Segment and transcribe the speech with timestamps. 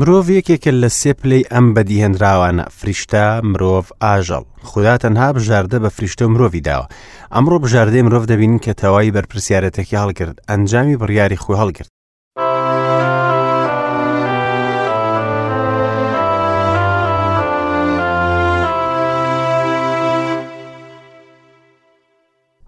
[0.00, 5.90] مرۆڤ یەکێکە لە سێ پلەی ئەم بەدی هێنراوانە فریشتە مرۆڤ ئاژەڵ خوددا تەنها بژاردە بە
[5.96, 6.86] فریشتە و مرۆڤی داوە
[7.34, 11.90] ئەمڕۆ بژاردەی مرۆڤ دەبین کە تەواوی بەرپسیارەتەکی هەڵگرت ئەنجامی بڕیاری خۆی هەڵگرت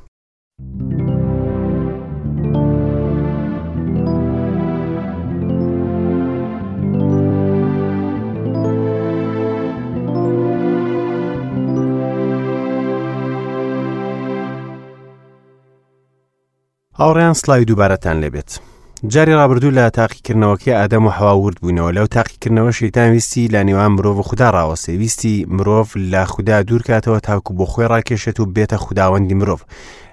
[17.00, 18.50] هاوڕیان سلای دووبارەتان لێبێت.
[19.08, 24.22] جاری ڕابردوو لە تاقیکردنەوەکی ئادەم و هەواورد بوونەوە لەو تاقیکردنەوە شەیتان ویستی لە نێوان مرۆڤ
[24.28, 29.60] خوددا ڕاوەسێ ویستی مرۆڤ لە خوددا دوورکاتەوە تاکو بۆ خۆی ڕاکێشێت و بێتە خودداوەندی مرۆڤ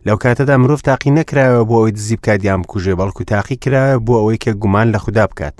[0.07, 4.13] لەو کاتەدا مرۆڤ تاقی نەکراوە بۆ ئەوەی دزی بکات یام کوژێ بەڵکو تاقی کراوە بۆ
[4.21, 5.55] ئەوەی کە گومان لە خوددا بکات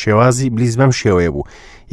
[0.00, 1.42] شێوازی بلیز بەم شێوەیە بوو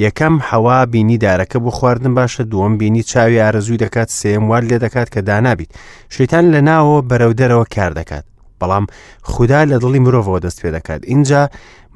[0.06, 4.78] یەکەم هەوا بینی دارەکە بۆ خواردن باشە دووەم بینی چاوی ئارەزووی دەکات سێم وار لێ
[4.86, 5.72] دەکات کە دانابیت
[6.16, 8.26] شەیتان لە ناوەوە بەرەودەرەوە کار دەکات
[8.62, 8.86] بەڵام
[9.34, 11.42] خوددا لە دڵی مرۆڤەوە دەست پێ دەکات اینجا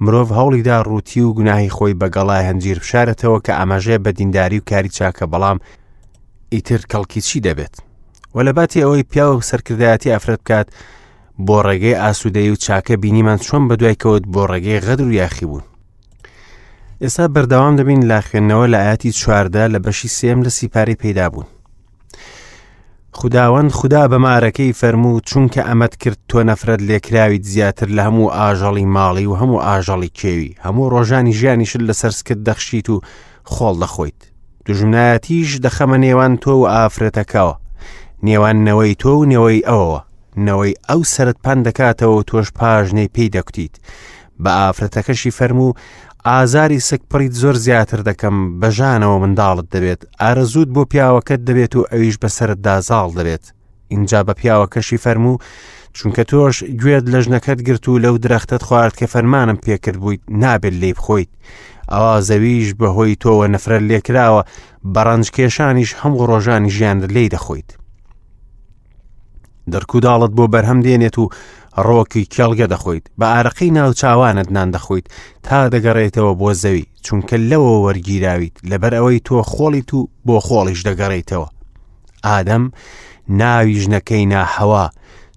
[0.04, 4.92] مرۆڤ هەوڵیدا ڕووتی و گوناهی خۆی بەگەڵای هەنجیر بشارەتەوە کە ئاماژەیە بە دینداری و کاری
[4.98, 5.58] چاکە بەڵام
[6.54, 7.74] ئیتر کەڵکی چی دەبێت
[8.36, 10.68] و لە باتی ئەوەی پیا و سەرکردایەتی ئافرەت بکات
[11.48, 15.64] بۆ ڕێگەی ئاسوودەی و چاکە بینیمان چۆن بەدوای کەوت بۆ ڕێگەی غەدر و یاخی بوون
[17.04, 21.48] ئێستا بەردەوام دەبین لا خوێندنەوە لە ئاەتی چواردە لە بەشی سێم لە سیپاری پەیدا بوون
[23.20, 29.26] خداوەند خدا بەمارەکەی فەرموو چونکە ئەمەد کرد تۆ نەفرەت لێکراویت زیاتر لە هەموو ئاژەڵی ماڵی
[29.28, 33.02] و هەموو ئاژەڵی کێوی هەموو ڕۆژانی ژیانیشت لە سەرسکت دەخشیت و
[33.52, 34.20] خۆڵ دەخۆیت
[34.66, 37.56] دژمنایەتیش دەخەمە نێوان تۆ و ئافرەتەکەەوە
[38.28, 40.02] نێوانەوەی تۆ و نەوەی ئەوەوە
[40.48, 43.76] نەوەی ئەو سرت پان دەکاتەوە تۆش پاژنەی پێی دەکوتیت
[44.42, 45.78] بە ئافرەتەکەشی فەرموو
[46.30, 52.60] ئازاری سەکپڕیت زۆر زیاتر دەکەم بەژانەوە منداڵت دەبێت ئارەزود بۆ پیاوەکەت دەبێت و ئەویش بەسرت
[52.66, 53.44] دازاڵ دەبێت
[53.94, 55.40] اینجا بە پیاوەکەشی فەرموو
[55.98, 60.76] چونکە تۆش گوێت لە ژنەکەت گرت و لەو درەختت خوارد کە فەرمانم پێکرد بوویت نابێت
[60.82, 61.32] لێ بخۆیت
[61.94, 64.42] ئەوا زەویش بەهۆی تۆوە نەفرەر لێکراوە
[64.94, 67.70] بەڕەنج کێشانیش هەموو ڕۆژانی ژیان لێ دەخۆیت
[69.72, 71.30] دەرکوداڵت بۆ بەرهەم دێنێت و
[71.86, 75.06] ڕۆکی کێڵگە دەخۆیت بە ئارەقی ناوچوانت نان دەخۆیت
[75.46, 81.48] تا دەگەڕێتەوە بۆ زەوی چونکە لەوە وەرگیراویت لەبەر ئەوەی تۆ خۆڵیت و بۆ خۆڵیش دەگەڕێتەوە
[82.28, 82.64] ئادەم
[83.40, 84.86] ناوی ژنەکەی ناهەوا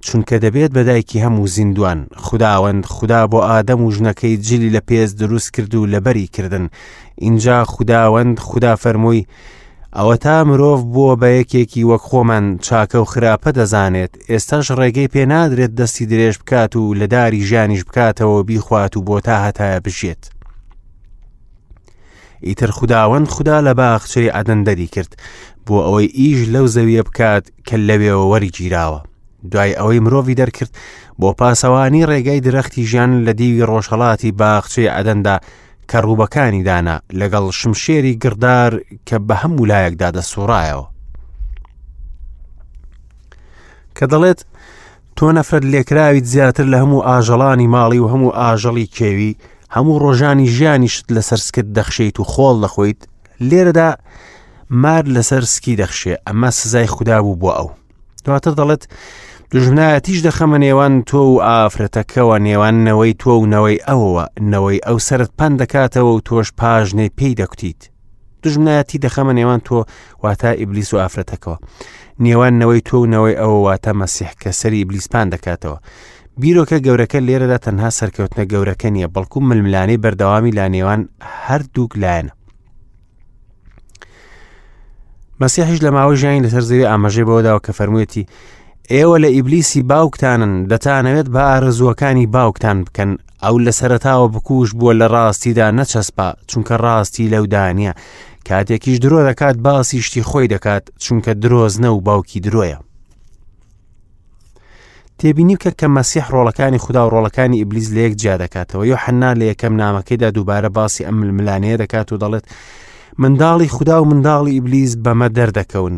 [0.06, 5.50] چونکە دەبێت بەدایکی هەموو زیندوان خداوەند خدا بۆ ئادەم و ژنەکەی جلی لە پێز دروست
[5.54, 6.64] کرد و لەبەری کردن
[7.26, 9.24] اینجا خداوەند خدا فەرمووی
[9.94, 15.72] ئەوە تا مرۆڤ بووە بە یەکێکی وەک خۆمان چاکە و خراپە دەزانێت ئێستاش ڕێگەی پێنادرێت
[15.78, 20.22] دەستی درێژ بکات و لە داری ژانیش بکاتەوە بیخوات و بۆ تا هەتایە بژێت.
[22.46, 25.12] ئیتر خداوەند خوددا لە باخچەی ئەدەندەری کرد
[25.66, 29.00] بۆ ئەوەی ئیش لەو زەویە بکات کە لەوێەوە وەری گیراوە.
[29.50, 30.70] دوای ئەوەی مرۆڤی دەرکرد
[31.20, 35.36] بۆ پاسەوانی ڕێگەی درەختی ژیان لە دیوی ڕۆژهڵاتی باخچەی ئەدەندا
[35.90, 38.72] کە ڕووبەکانی دانا لەگەڵ شمشێری گردار
[39.08, 40.86] کە بە هەم ولایەکدا دەسوڕایەوە
[43.96, 44.40] کە دەڵێت
[45.16, 49.36] تۆ نەفرەت لێکراویت زیاتر لە هەموو ئاژەڵانی ماڵی و هەموو ئاژەڵی کێوی
[49.74, 53.00] هەموو ڕۆژانی ژیانیشت لە سەرسکت دەخشیت و خۆڵ دەخۆیت
[53.48, 53.90] لێرەدا
[54.82, 57.68] مار لەسەر سکی دەخشێ ئەمە سزای خوددا بوو بۆ ئەو
[58.24, 58.82] دواتر دەڵێت
[59.54, 66.10] دژمنایەتیش دەخەمە نێوان تۆ و ئافرەتەکەەوە نێوانەوەی تۆ ونەوەی ئەوەوە نەوەی ئەو سرت پند دەکاتەوە
[66.14, 67.80] و تۆش پاژنێ پێی دەکوتیت
[68.44, 69.78] دژمنایەتی دەخەمە نێوان تۆ
[70.24, 71.58] واتە ئیبلیس و ئافرەتەکەەوە
[72.24, 75.78] نێوانەوەی تۆ ونەوەی ئەوە واتە مەسیح کە سەری ئیبلیسپان دەکاتەوە
[76.40, 81.00] بیرۆکە گەورەکە لێرەدا تەنها سەرکەوتنە گەورەکە نیە بەڵکو ململانەی بەردەوامی لا نێوان
[81.46, 82.32] هەردووک لایەنە
[85.40, 88.24] مەسیحش لە ماوەی ژانی لەسەر زیری ئاماژێ بەوەداوە کە فەرموویەتی
[88.92, 93.10] ئێوە لە ئیبلیسی باوکتانن دەتانەوێت بە ئارزوەکانی باوکتان بکەن
[93.44, 97.92] ئەو لە سەرتاوە بکوش بووە لە ڕاستیدا نەچەسپا چونکە ڕاستی لەودانە
[98.48, 102.78] کاتێکیش درۆ دەکات باسی شتی خۆی دەکات چونکە درۆزنە و باوکی درۆیە
[105.20, 109.30] تێبینی کە کە مەسیح ڕۆڵەکانی خوددا و ڕۆڵەکانی ئیبلیز لە یەک جیا دەکاتەوە یۆ حەننا
[109.40, 112.44] لە یەکەم نامەکەیدا دووبارە باسی ئەململانەیە دەکات و دەڵێت
[113.20, 115.96] منداڵی خوددا و منداڵی ئیبلیز بەمە دەردەکەون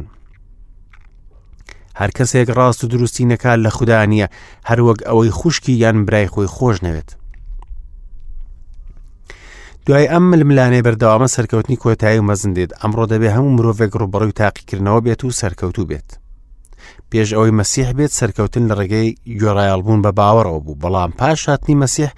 [2.00, 4.26] هەر کەسێک ڕاست و دروستی نەکات لە خوددا نییە
[4.70, 7.10] هەروەک ئەوەی خوشکی یان برای خۆی خۆش نەوێت
[9.86, 15.30] دوای ئەم ململانەی بەردەوامە سەرکەوتنی کۆتایی مەزندێت ئەمڕۆ دەبێ هەموو مرۆڤێک ڕوبڕی تاقیکردنەوە بێت و
[15.40, 16.08] سەرکەوتو بێت
[17.10, 19.10] پێش ئەوەی مەسیح بێت سەرکەوتن لە ڕێگەی
[19.40, 22.10] گۆڕایڵبوون بە باوەڕەوە بوو بەڵام پاش هاتنی مەسیح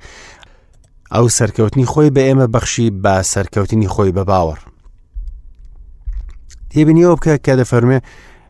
[1.15, 4.61] ئەو سەرکەوتنی خۆی بە ئێمە بەخشی بە سەرکەوتنی خۆی بە باوەڕ.
[6.71, 7.99] تێبینیەوە بکە کە دەفەرمێ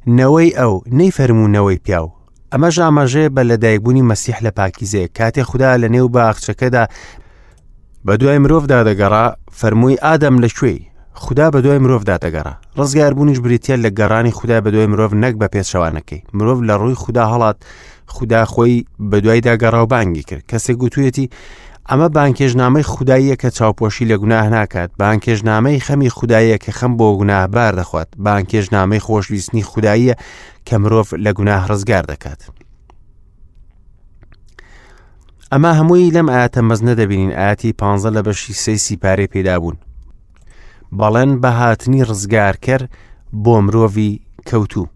[0.06, 2.08] نەوەی ئەو نەیفەرمونونەوەی پیاو
[2.52, 6.85] ئەمە ژامەژێ بە لەدایکبوونی مەسیح لە پاکیزێ کاتێ خوددا لە نێو باخچەکەدا
[8.06, 9.26] بە دوای مرۆڤدا دەگەڕا
[9.58, 10.81] فەرمووی ئادەم لەکوێی
[11.23, 15.47] خدا بە دوای مرۆڤدا دەگەڕا ڕزگاربوونیش بریتە لە گەڕانی خوددا بە دوای مرۆڤ نەک بە
[15.55, 17.58] پێشەوانەکەی مرۆڤ لە ڕووی خوددا هەڵات
[18.06, 21.26] خوددا خۆی بە دوای داگەڕاوبانگی کرد کەسێک گوتوویەتی
[21.90, 27.72] ئەمە بانکێژنامەی خودداییە کە چاوپۆشی لە گوناه ناکات بانکێژنامەی خەمی خوددایە کە خەم بۆ گوناهبار
[27.81, 30.14] دەخوات بانکێژنامەی خۆشویستنی خودداییە
[30.69, 32.40] کە مرۆڤ لە گوناه ڕزگار دەکات.
[35.52, 37.82] ئەمە هەمووی لەم ئاتە مەزنە دەبینین ئاتی پ
[38.16, 39.76] لە بەشی سەی سیپارێ پێدا بوون.
[40.98, 42.81] بەڵێن بە هاتنی ڕزگارکەر
[43.44, 44.12] بۆ مرۆڤی
[44.48, 44.86] کەوتوو.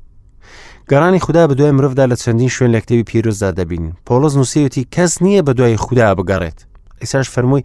[0.90, 3.84] گەڕانی خوددا بە دوای مرۆڤدا لە چەندین شوێن لە کتێوی پیرۆزدا دەبین.
[4.06, 6.60] پۆلۆز نووسوتی کەس نییە بە دوای خوددا بگەڕێت.
[7.02, 7.64] ئیساش فەرمووی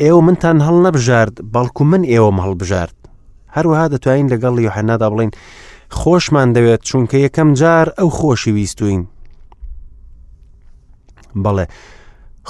[0.00, 2.96] ئێوە منتان هەڵ نەبژارد بەڵکو من ئێوەم هەڵبژارد
[3.56, 5.30] هەروەها دەتوانین لەگەڵ یحەنادا بڵین
[5.98, 9.02] خۆشمان دەوێت چونکە یەکەم جار ئەو خۆشی ویستوین
[11.44, 11.66] بەڵێ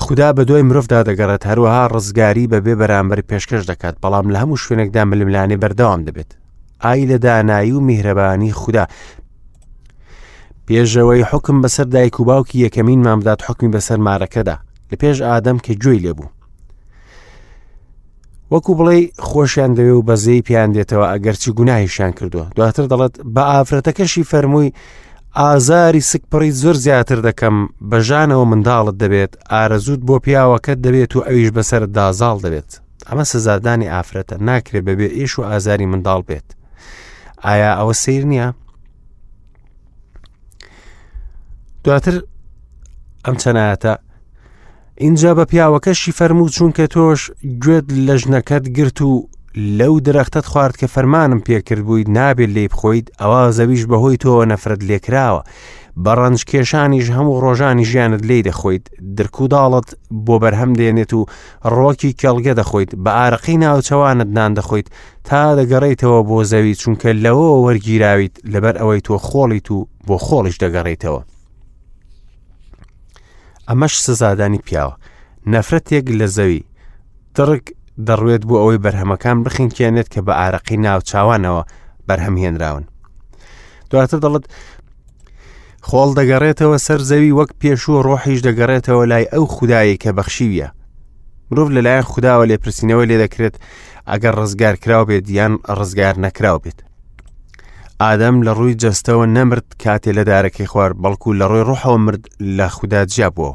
[0.02, 5.02] خدا بە دوای مرۆڤدا دەگەڕێت هەروەها ڕزگاری بەبێ بەرامبەر پێشکەش دەکات بەڵام لە هەموو شوێنێکدا
[5.10, 6.30] ململانێ بەردەوام دەبێت
[6.84, 8.84] ئای لە دانایی و میهرەبانی خوددا
[10.66, 14.56] پێشەوەی حکم بەسەر دایک و باوکی یەکەمین مامدات حکمی بەسەر مارەکەدا
[14.92, 16.28] لە پێش ئادەم کە گوێی لێبوو
[18.52, 18.98] وەکو بڵێ
[19.28, 24.72] خۆشیان دەوێ و بەزەی پیان دێتەوە ئەگەرچی گوناهیشان کردووە دواتر دەڵێت بە ئافرەتەکەشی فەرمووی
[25.40, 27.56] ئازاری سکپڕی زۆر زیاتر دەکەم
[27.90, 32.70] بەژانەوە منداڵت دەبێت ئارەزود بۆ پیاوەکەت دەبێت و ئەویش بەسەر دازاڵ دەبێت
[33.08, 36.48] ئەمە سزادانی ئافرەتە ناکرێت بەبێ ئێش و ئازاری منداڵ بێت
[37.44, 38.48] ئایا ئەوە سیر نییە؟
[41.84, 42.14] دواتر
[43.26, 43.92] ئەم چەنایەتە
[44.98, 47.30] اینجا بە پیاوەکەشی فەرموو چونکە تۆش
[47.62, 49.26] گوێت لە ژنەکەت گرت و
[49.78, 54.80] لەو درەختت خوارد کە فەرمانم پێکرد بوویت نابێت لێ بخۆیت ئەوە زەویش بەهۆی تۆ نەفرەت
[54.88, 55.42] لێکراوە
[56.04, 58.84] بە ڕەنج کێشانیش هەموو ڕۆژانی ژیانت لێ دەخۆیت
[59.16, 59.88] درکوداڵت
[60.26, 61.26] بۆ بەرهەم دێنێت و
[61.76, 64.88] ڕۆکی کەڵگە دەخۆیت بە ئارقی ناوچەوانت نان دەخۆیت
[65.28, 69.78] تا دەگەڕیتەوە بۆ زەوی چونکە لەوە وەرگیراویت لەبەر ئەوەی تۆ خۆڵیت و
[70.08, 71.20] بۆ خۆڵیش دەگەڕیتەوە
[73.70, 74.94] ئەمەش سزادانی پیاوە
[75.54, 76.58] نەفرەتێک لە زەوی
[77.36, 77.64] دڕگ
[78.08, 81.62] دەڕوێت بۆ ئەوەی بەرهەمەکان بخینکێنێت کە بە ئارەقی ناوچوانەوە
[82.08, 82.84] بەرهەمهێنراون
[83.90, 84.44] دواتر دەڵت
[85.88, 90.68] خۆڵ دەگەڕێتەوە سەر زەوی وەک پێشوە ڕۆحیش دەگەڕێتەوە لای ئەو خودایی کە بەخشیویە
[91.50, 93.56] مرۆڤ لەلایەن خودداوە لێپرسینەوە لێ دەکرێت
[94.10, 96.78] ئەگەر ڕزگار کراو بێت دییان ڕزگار نەکراو بێت
[98.04, 102.24] ئادەم لە ڕووی جەستەوە نەمرد کاتێ لە دارەکەی خوار بەڵکو لە ڕۆی ڕحەوە مرد
[102.56, 103.54] لە خودداجیا بووە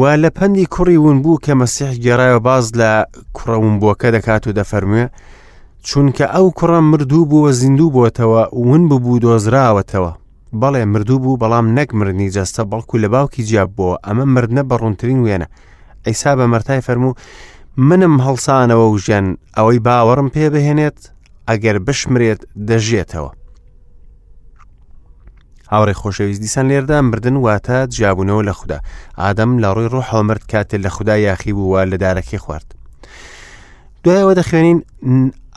[0.00, 2.90] وا لە پەنی کوڕی ون بوو کە مەسیح گێڕایە باز لە
[3.36, 5.04] کوڕەونبووەکە دەکات و دەفەرموێ
[5.86, 10.12] چونکە ئەو کوڕە مردوو بووە زیندوو بووتەوە ون ببوو دۆزراوەتەوە
[10.60, 15.46] بەڵێ مردوو بوو بەڵام نەکمرنی جەستە بەڵکو لە باوکی جیاب بووە ئەمە مردنە بەڕونترین وێنە
[16.06, 17.14] ئەیسا بە مەرتای فەرموو
[17.88, 19.26] منم هەڵسانەوە و ژەن
[19.56, 20.98] ئەوەی باوەڕم پێ بهێنێت
[21.48, 23.30] ئەگەر بشمرێت دەژێتەوە.
[25.72, 28.78] هاوڕێ خۆشەویست دیسان لێردا مردن واتە جیاببوونەوە لە خوددا
[29.22, 32.68] ئادەم لە ڕووی ڕۆحەوە مرد کاتێ لە خوددا یاخی بووە لە دارەکەی خوارد.
[34.04, 34.78] دوایەوە دەخوێنین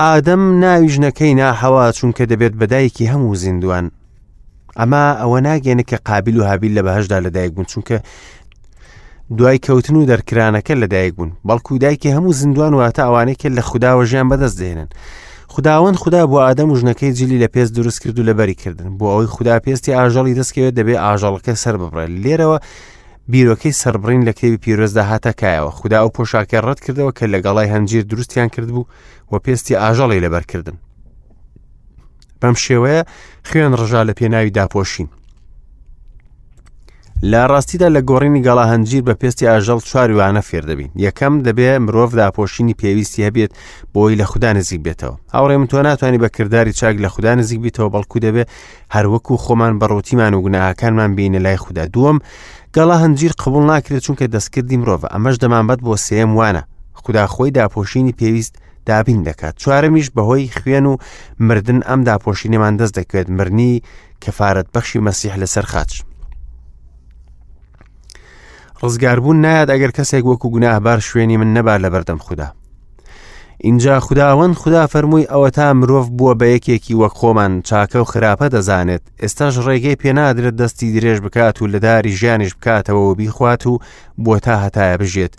[0.01, 3.85] ئادەم ناوی ژنەکەی ناهەوا چونکە دەبێت بەدایکی هەموو زیندوان.
[4.79, 7.97] ئەما ئەوە ناگەێنە کە قابل و هابیل لە بەهشدا لەدایک بوون چونکە
[9.37, 14.27] دوای کەوتن و دەرکرانەکە لەدایک بوون بەڵکو دایکی هەموو زیندوان واتە ئەوانەیە لە خودداوە ژیان
[14.31, 14.89] بەدەست دێنن
[15.55, 19.05] خداوەند خدا بۆ ئادەم و ژنەکەی جلی لە پێست دروست کرد و لە بەریکردن بۆ
[19.13, 22.57] ئەوەی خدا پێستی ئاژەڵی دەستکەوێت دەبێ ئاژەڵەکە سەر ببڕێت لێرەوە
[23.31, 28.03] بیرۆکەی سربڕین لە کتێوی پیرۆزدا هاتە کایەوە خدا ئەو پۆشاکە ڕەت کردەوە کە لەگەڵای هەنجیر
[28.11, 28.85] دروستیان کرد بوو
[29.31, 30.77] و پێستی ئاژەڵی لەبەرکردن
[32.41, 33.01] بەم شێوەیە
[33.49, 35.07] خوێن ڕژا لە پێناوی داپۆشین
[37.31, 42.75] لە ڕاستیدا لە گۆڕینی گەڵاهەنجیر بە پێستی ئاژەڵ چواریوانە فێر دەبین یەکەم دەبێ مرۆڤ داپۆشینی
[42.81, 43.51] پێویستی هەبێت
[43.93, 47.59] بۆی لە خوددا نزیک بێتەوە هاوڕێ من تۆ ناتوانانی بە کردداری چاک لە خوددا نزیک
[47.65, 48.43] بیتەوە بەڵکو دەبێ
[48.95, 52.17] هەروەکو خۆمان بەڕوتیمان و گوناهاکانمان بینە لای خوددا دووەم
[52.75, 56.61] گەڵا هەنجیر قبول ناکرێت چونکە دەستکردی مرۆڤ ئەمەش دەمانبەت بۆ سێم وانە
[56.99, 58.55] خوددا خۆی داپۆشینی پێویست
[58.89, 60.93] دابین دەکات چوارەمیش بەهۆی خوێن و
[61.47, 63.81] مردن ئەم داپۆشینەمان دەست دەکوێت مرنی
[64.23, 65.91] کەفاەت بەخشی مەسیح لەسەر خاچ
[68.83, 72.51] ڕزگاربوون نایەت ئەگەر کەسێک وەکو گوناهبار شوێنی من نەبار لە بەردەم خوددا.
[73.57, 78.47] اینجا خداوەند خدا فەرمووی ئەوە تا مرۆڤ بووە بە یەکێکی وەک خۆمان چاکە و خراپە
[78.55, 83.79] دەزانێت ئێستاش ڕێگەی پێنادرێت دەستی درێژ بکات و لە داری ژیانیش بکاتەوە و بیخوات و
[84.23, 85.33] بۆ تا هەتایە بژێت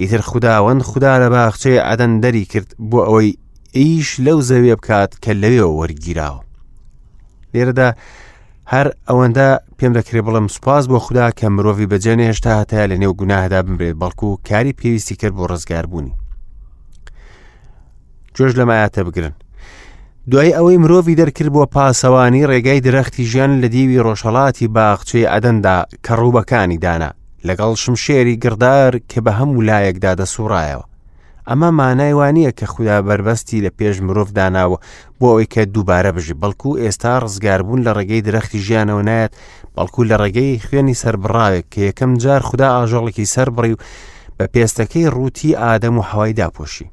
[0.00, 3.36] ئیتر خداوەند خدا لە باخچەی ئەدەن دەری کرد بۆ ئەوەی
[3.78, 6.40] ئیش لەو زەوێ بکات کە لەوێەوە وەرگیراوە
[7.54, 7.90] لێرەدا
[8.72, 13.12] هەر ئەوەندە پێم دەکرێ بڵم سوپاز بۆ خوددا کە مرۆڤی بەجێنێ هێشتا هەتای لە نێو
[13.20, 16.14] گوناهدا بمرێت بەڵکو و کاری پێویستی کرد بۆ ڕزگار بوونی
[18.36, 19.34] جۆش لەمایاتە بگرن
[20.30, 26.12] دوای ئەوەی مرۆڤی دەرکرد بۆ پاسەوانی ڕێگای درەختی ژیان لە دیوی ڕۆژهڵاتی باخچێ ئەدەندا کە
[26.20, 27.10] ڕووبەکانی دانا
[27.48, 30.84] لەگەڵ شمشێری گردار کە بە هەموو لایەکدا دەسوڕایەوە
[31.48, 34.78] ئەمە مانایوانییە کە خوددا بربەستی لە پێش مرۆڤ داناوە
[35.18, 39.32] بۆ ئەوەی کە دووبارە بژی بەڵکو ئێستا ڕزگاربوون لە ڕێگەی درەختی ژیانەوە نایەت
[39.76, 43.78] بەڵکو لە ڕێگەی خوێنی سربڕاوێک کە یەکەم جار خوددا ئاژۆڵێکی سربڕی و
[44.38, 46.86] بە پێستەکەی ڕووتی ئادەم و هەوای داپۆشی.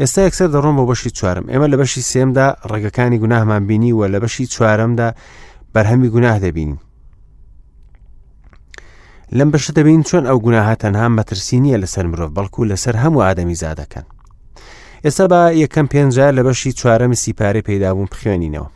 [0.00, 4.18] ئێستا یەکسەر دەڕۆم بە بەشی چوارم ئێمە لە بەشی سێمدا ڕێگەکانی گوناهمان بینی وە لە
[4.22, 5.08] بەشی چوارەمدا
[5.74, 6.78] بەرهەمی گوناه دەبینین.
[9.38, 13.58] لەم بەشە دەبین چۆن ئەو گوناها تەنها مەترسی نییە لەسەر مرۆڤ بەڵکو لەسەر هەموو ئادەمی
[13.62, 14.06] زادەکەن
[15.04, 18.68] ئێستا بە یەکەم پێنجار لە بەشی چوارەمی سیپارە پەیدابوون بخوێنینەوە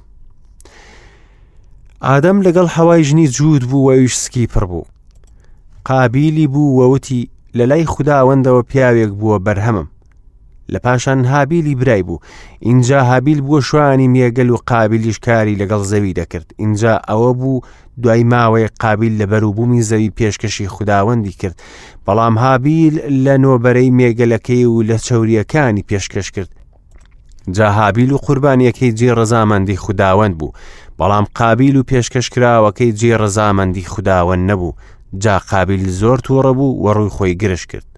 [2.06, 4.84] ئادەم لەگەڵ هەوای ژنی جوود بوو وەویش سکی پڕ بوو
[5.88, 7.20] قابیلی بوو وەوتی
[7.58, 9.88] لە لای خودداوەندەوە پیاوێک بووە بەرهەمم
[10.68, 12.18] لە پاشان هابیلی برای بوو
[12.60, 17.60] اینجا هابیل بووە شوانی مێگەل و قابلیش کاری لەگەڵ زەوی دەکرد اینجا ئەوە بوو
[18.02, 21.62] دوای ماوەی قابل لە بەروبوومی زەوی پێشکەشی خودداوەندی کرد
[22.06, 26.48] بەڵام هابیل لە نۆبەرەی مێگەلەکەی و لە چەوریەکانی پێشکەش کرد
[27.50, 30.52] جا هابیل و قوربانیەکەی جێ ڕەزامەندی خودداوەند بوو
[30.98, 34.72] بەڵام قابل و پێشکەشکراوەکەی جێ ڕەزامەندی خودداوەند نەبوو
[35.18, 37.93] جا قابل زۆر تووڕە بوو وەڕووی خۆی گرش کرد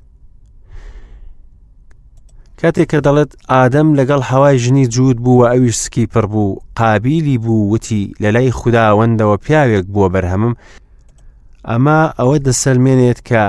[2.63, 7.71] کاتێک کە دەڵێت ئادەم لەگەڵ هەوای ژنی جوود بووە ئەویش سکی پڕ بوو قابلی بوو
[7.73, 10.55] وتی لە لای خودداوەندەوە پیاوێک بووە بەرهەمم
[11.69, 13.43] ئەمە ئەوە دەسەلمێنێت کە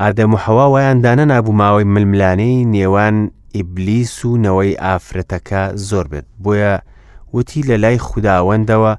[0.00, 3.16] ئادەم و هەوا وایان دانە نبوو ماوەی ململانەی نێوان
[3.56, 6.74] ئیبلیس و نەوەی ئافرەتەکە زۆر بێت بۆیە
[7.34, 8.92] وتی لە لای خودداوەندەوە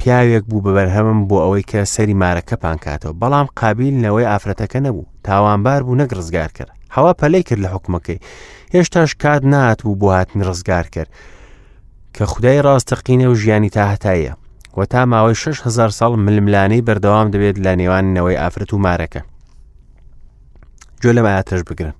[0.00, 5.82] پیاوێک بوو بەبەرهەمم بۆ ئەوەی کە سەری مارەکە پانکاتەوە بەڵام قابل نەوەی ئافرەتەکە نەبوو تاوانبار
[5.82, 8.18] بوو نەگرزگار کرد هەوا پەلەی کرد لە حکومەکەی
[8.74, 11.08] هێشتاش کات نات و بۆ هاتن ڕزگار کرد
[12.18, 14.32] کە خدای ڕاستەقینە و ژیانی تاهتایە
[14.78, 19.20] وە تا ماوەی 6هزار ساڵ ململانەی بەردەوام دەبێت لە نێوانەوەی ئافرەت و مارەکە
[21.02, 21.94] گوێ لەمایاتەش بگرن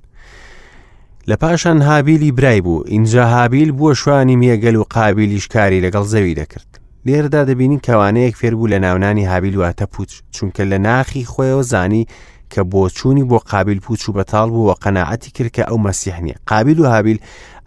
[1.30, 6.34] لە پاشان هابیلی برای بوو اینجا هابیل بووە شوانی مێگەل و قابلیش کاری لەگەڵ زەوی
[6.40, 6.68] دەکرد
[7.06, 12.06] لێرەدا دەبینین کەوانەیەک فێربوو لە ناونانی هابیل واتە پوچ چونکە لە ناخی خۆیەوە زانی
[12.52, 16.36] کە بۆ چوونی بۆ قابل پوچ و بەتاڵ بوو وە قەنەعەتی کرد کە ئەو مەسیحنیە
[16.46, 17.18] قابل و هابیل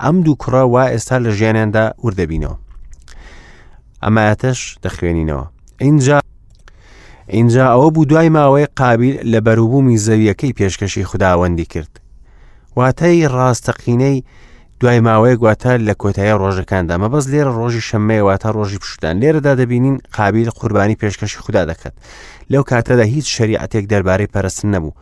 [0.01, 2.55] ئەم دوو کوڕە وا ئێستا لە ژیانیاندا وردەبینەوە
[4.05, 5.43] ئەمایەتەش دەخوێنینەوە
[5.81, 6.19] اینجا
[7.27, 12.00] اینجا ئەوە بوو دوای ماوەی قابل لە بەروبوومی زەویەکەی پێشکەشی خودداوەندی کرد
[12.75, 14.24] واتای ڕاستەقینەی
[14.81, 19.53] دوای ماوەیە گواتە لە کۆتایی ڕۆژەکاندا مە بەس لێرە ڕۆژی شەممەیەوە تا ڕۆژی پشتان لێرەدا
[19.62, 21.93] دەبینین قابل قوربانی پێشکەشی خوددا دەکات
[22.53, 24.97] لەو کاتەدا هیچ شریعەتێک دەربارەی پەرستن نەبوو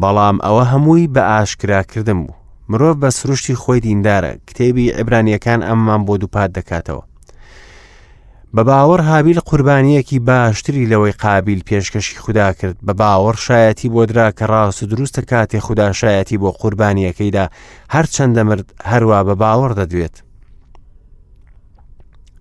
[0.00, 2.36] بەڵام ئەوە هەمووی بە ئاشکراکردن بوو
[2.70, 7.04] مرۆڤ بە سروشتی خۆی دیندارە کتێبی عبرانیەکان ئەممان بۆ دووپات دەکاتەوە
[8.54, 14.28] بە باوەڕ هابیل قوربانیەکی باشتری لەوەی قابل پێشکەشی خوددا کرد بە باوەڕ شایەتی بۆ درا
[14.38, 17.44] کە ڕاست و دروستە کاتێ خوددا شایەتی بۆ قوربانیەکەیدا
[17.94, 20.16] هەر چەندە مرد هەروە بە باوەڕ دەدوێت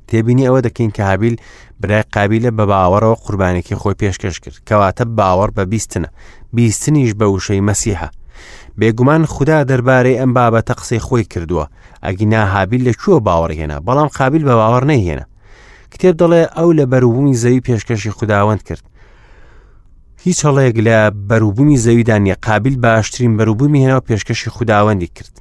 [0.09, 1.35] تێبینی ئەوە دەکەین کە هابیل
[1.81, 6.09] برای قابلە بە باوەڕەوە قوربانێکی خۆی پێشکەش کرد کەواتە باوەڕ بە بیستنە
[6.55, 8.09] بیستنیش بە وشەی مەسیحە
[8.79, 11.65] بێگومان خوددا دەربارەی ئەم بابەتە قسەی خۆی کردووە
[12.05, 15.25] ئەگینا هابیل لە چووە باوەڕ هێنا بەڵام قابل بە باوەڕ نەهێنا
[15.93, 18.83] کتێب دەڵێ ئەو لە بەروبوومی زەوی پێشکەشی خودداوەند کرد
[20.25, 20.97] هیچ هەڵەیەک لە
[21.29, 25.35] بەروبوومی زەویدانە قابل باشترین بەروبوومی هێنەوە پێشکەشی خودداوەندی کرد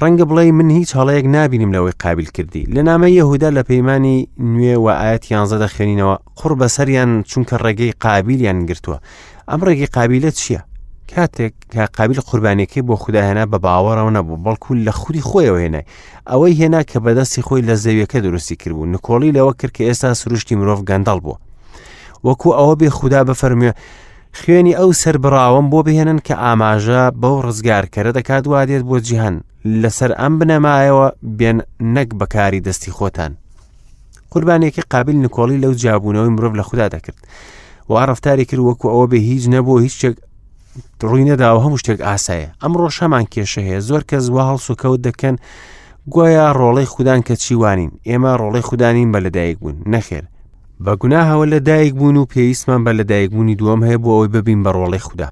[0.00, 4.16] ڕەنگە بڵێ من هیچ هەڵەیەک نبینیم لەوەی قابل کردی لە نامە یەهودا لە پەیمانانی
[4.52, 8.98] نوێ و ئاەت یانزە دەخێنینەوە قڕ بەسەریان چونکە ڕێگەی قابلیان گرتووە
[9.50, 10.60] ئەم ڕێگەی قابلە چییە؟
[11.14, 15.86] کاتێک کە قابل قوربانەکەی بۆ خوددا هێنا بە باوەڕەوە نەبوو بەڵکو لە خودی خۆیەوە هێنای
[16.30, 20.54] ئەوەی هێنا کە بەدەستی خۆی لە زەویەکە درستی کردبوو نکۆڵی لەوە کرد کە ئێستا سروشتی
[20.60, 21.38] مرۆڤ گەندەڵ بوو
[22.26, 23.72] وەکو ئەوە بێ خوددا بەفەرمیێ
[24.38, 29.36] خوێنی ئەو سربراوم بۆ بهێنن کە ئاماژە بەو ڕزگارکەرە دەکات وا دێت بۆ جیهن
[29.82, 31.06] لەسەر ئەم بنەمایەوە
[31.38, 31.58] بێن
[31.94, 33.32] نەک بەکاری دەستی خۆتان
[34.30, 37.18] قوربانێکی قابل نکۆڵی لەو جابوونەوەی مرۆڤ لە خوددا دەکرد
[37.92, 40.16] وا ڕفتاری کرد وەکو ئەوە بە هیچ نەبوو هیچ شتێک
[41.08, 45.36] ڕووی نەداوە هەموو شتێک ئاسایە ئەمڕۆ شەمان کێشە هەیە زۆر کەس وا هەڵسوکەوت دەکەن
[46.12, 50.24] گوایە ڕۆڵەی خوددان کە چیوانین ئێمە ڕۆڵەی خوددانین بە لەدایک بوون نەخێر
[50.84, 54.62] بە گوناهەوە لە دایک بوون و پێویستمان بە لە دایکبوونی دووەم هەیە بۆ ئەوی ببین
[54.64, 55.28] بە ڕۆڵی خوددا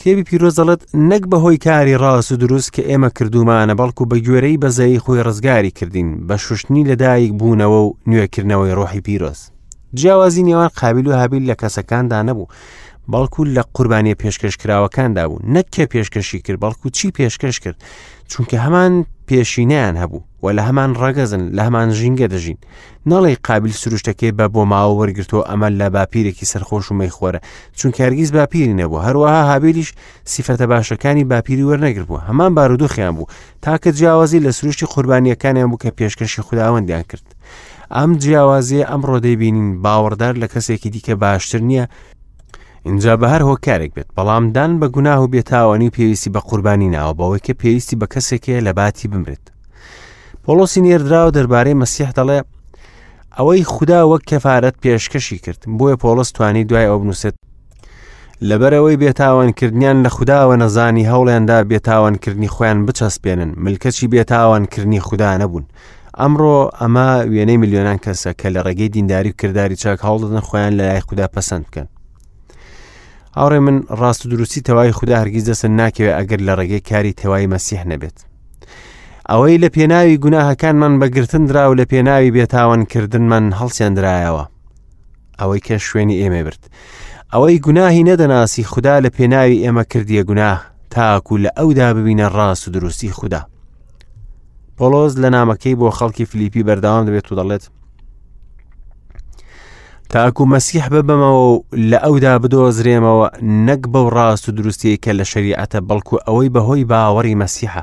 [0.00, 4.98] کێبی پیرۆزەڵت نەک بەهۆی کاری ڕاست و دروست کە ئێمە کردومانە بەڵکو بە گوێرەی بەزایی
[5.04, 9.40] خۆی ڕزگاری کردین بە شوشتنی لەدایک بوونەوە و نوێکردنەوەی ڕۆحی پیرۆز
[9.98, 12.48] جیاوازی نێوان قابل و هابیل لە کەسەکاندا نەبوو
[13.12, 17.78] بەڵکو لە قوربانی پێشکەشکراوەکاندا بوو نەک کێ پێشکەشی کرد بەڵکو چی پێشکەش کرد
[18.32, 18.92] چونکە هەمان
[19.32, 22.58] پێشینیان هەبوو و لە هەمان ڕەگەزن لە هەمان ژینگە دەژین
[23.10, 27.40] ناڵی قابل سروشتەکێ بە بۆ ماوە وەرگرتەوە ئەمەل لە باپیرێکی سەرخۆش و مەیخۆرە
[27.78, 29.90] چون کارگیز باپیری نەبوو هەروەها هابیلیش
[30.34, 33.26] سیفەتە باشەکانی باپیری وەرنەگربوو هەمان بارودۆخیان بوو
[33.66, 37.26] تاکە جیاوازی لە سروشتی قوربانیەکانیان بوو کە پێشکەشی خودداوەندیان کرد
[37.96, 41.84] ئەم جیاوازیە ئەمڕۆ دەیبینین باوەڕدار لە کەسێکی دیکە باشتر نییە
[42.84, 47.42] اینجا بە هەر هۆکارێک بێت بەڵامدان بە گوناه و بێتاوانی پێویستی بە قوربانی ناوە بەوەی
[47.46, 49.44] کە پێویستی بە کەسێکەیە لە باتی بمرێت
[50.44, 52.40] پۆلۆسی نێردراوە دەربارەی مەسیح دەڵێ
[53.38, 57.34] ئەوەی خوددا وەک کەفاارەت پێشکەشی کرد بۆیە پۆلس توانی دوای ئەو بنووسێت
[58.48, 65.64] لەبەرەوەی بێتاوانکردیان لە خودداوە نەزانی هەوڵیاندا بێتاوانکردنی خۆیان بچەسپێنن ملکەچی بێتاوانکردنی خوددا نەبوون
[66.20, 70.84] ئەمڕۆ ئەمە وێنەی میلیۆنان کەسە کە لە ڕێگەی دینداری و کردداری چاک هەوڵدەدەن خۆیان لە
[70.88, 71.88] لای خوددا پەسەند بکەن
[73.36, 77.46] هاوڕێ من ڕاست و دروستی تەواوی خوددا هەرگیز دەسن ناکەوێت ئەگەر لە ڕێگەی کاری تەواوی
[77.54, 78.16] مەسیح نەبێت
[79.30, 84.44] ئەوەی لە پێناوی گوناهەکانمان بەگرتن درا و لە پێناوی بێتاوانکردنمان هەڵسیان درایەوە
[85.40, 86.62] ئەوەی کە شوێنی ئێمە برد
[87.32, 90.60] ئەوەی گوناهی نەدەناسی خوددا لە پێناوی ئێمە کردیە گوناه
[90.92, 93.42] تاکو لە ئەودا ببینە ڕاست و دروستی خوددا
[94.76, 97.64] پۆلۆز لە نامەکەی بۆ خەڵکی فلیپی بەرداوام دەبێت و دەڵێت
[100.12, 103.28] تاکو مەسیح ببەمەوە و لە ئەودا بدۆزرێمەوە
[103.66, 107.82] نەک بەو ڕاست و دروستی کە لە شریعەتە بەڵکو ئەوەی بەهۆی باوەڕی مەسیحە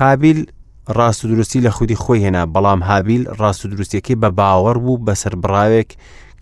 [0.00, 0.38] قابل
[0.96, 5.04] ڕاست و دروستی لە خودی خۆی هێنا بەڵام هابیل ڕاست و دروستیەکەی بە باوەڕ بوو
[5.06, 5.90] بە سربراوێک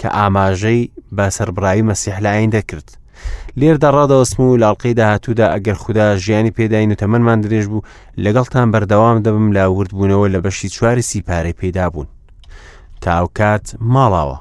[0.00, 0.82] کە ئاماژەی
[1.16, 2.88] بە سربراوی مەسیح لایەن دەکرد
[3.60, 7.82] لێردا ڕادەوەسم و لاڵقەی داهاتوودا ئەگەر خوددا ژیانی پێداین و تەمەمان درێژ بوو
[8.24, 12.08] لەگەڵتان بەردەوام دەبم لاوردبوونەوە لە بەشی چواری سیپارەی پێدا بوون
[13.04, 14.38] تاوکات ماڵاوە